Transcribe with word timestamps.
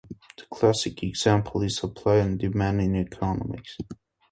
The 0.35 0.45
classic 0.51 1.03
example 1.03 1.61
is 1.61 1.77
supply 1.77 2.15
and 2.15 2.39
demand 2.39 2.81
in 2.81 2.95
economics. 2.95 3.77